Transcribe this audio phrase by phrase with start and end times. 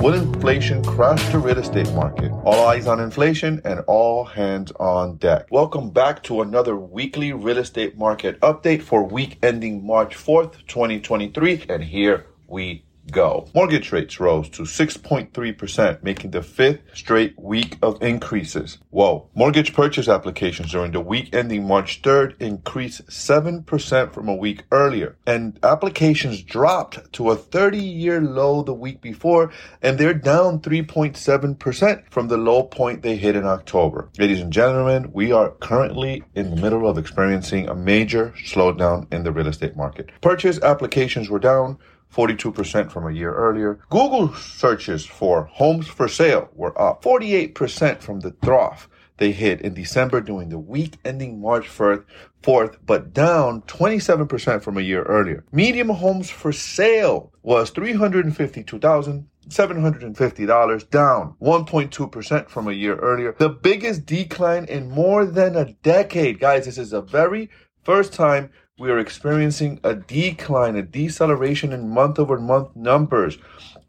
[0.00, 2.30] Will inflation crash the real estate market?
[2.44, 5.48] All eyes on inflation and all hands on deck.
[5.50, 11.64] Welcome back to another weekly real estate market update for week ending March 4th, 2023.
[11.68, 13.48] And here we go.
[13.54, 18.78] Mortgage rates rose to 6.3%, making the fifth straight week of increases.
[18.90, 19.28] Whoa.
[19.34, 25.16] Mortgage purchase applications during the week ending March 3rd increased 7% from a week earlier.
[25.26, 29.50] And applications dropped to a 30 year low the week before,
[29.82, 34.08] and they're down 3.7% from the low point they hit in October.
[34.18, 39.24] Ladies and gentlemen, we are currently in the middle of experiencing a major slowdown in
[39.24, 40.10] the real estate market.
[40.20, 41.78] Purchase applications were down
[42.14, 43.78] 42% from a year earlier.
[43.90, 49.74] Google searches for homes for sale were up 48% from the trough they hit in
[49.74, 52.04] December during the week ending March 4th,
[52.42, 55.44] 4th, but down 27% from a year earlier.
[55.52, 59.28] Medium homes for sale was 352,000.
[59.48, 63.34] $750 down 1.2% from a year earlier.
[63.38, 66.38] The biggest decline in more than a decade.
[66.38, 67.48] Guys, this is a very
[67.82, 73.36] first time we are experiencing a decline, a deceleration in month over month numbers,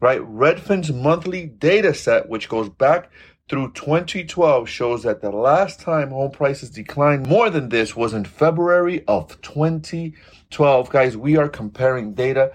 [0.00, 0.20] right?
[0.20, 3.10] Redfin's monthly data set, which goes back
[3.48, 8.24] through 2012, shows that the last time home prices declined more than this was in
[8.24, 10.90] February of 2012.
[10.90, 12.52] Guys, we are comparing data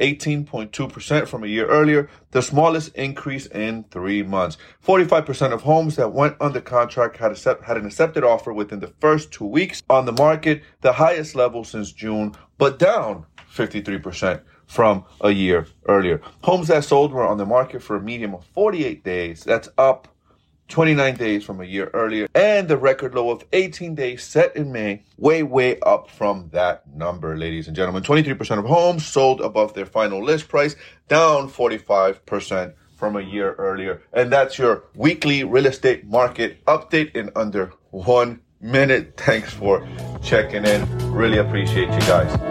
[0.00, 4.56] 18.2% from a year earlier, the smallest increase in three months.
[4.84, 8.92] 45% of homes that went under contract had, a, had an accepted offer within the
[9.00, 15.04] first two weeks on the market, the highest level since June, but down 53% from
[15.20, 16.20] a year earlier.
[16.42, 19.44] Homes that sold were on the market for a medium of 48 days.
[19.44, 20.08] That's up
[20.68, 24.72] 29 days from a year earlier, and the record low of 18 days set in
[24.72, 28.02] May, way, way up from that number, ladies and gentlemen.
[28.02, 30.74] 23% of homes sold above their final list price,
[31.08, 34.02] down 45% from a year earlier.
[34.12, 39.16] And that's your weekly real estate market update in under one minute.
[39.16, 39.86] Thanks for
[40.22, 41.12] checking in.
[41.12, 42.45] Really appreciate you guys.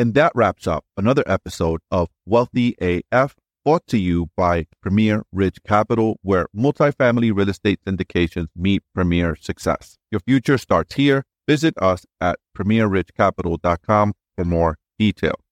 [0.00, 5.58] And that wraps up another episode of Wealthy AF, brought to you by Premier Ridge
[5.62, 9.98] Capital, where multifamily real estate syndications meet premier success.
[10.10, 11.24] Your future starts here.
[11.46, 15.49] Visit us at premierridgecapital.com for more details.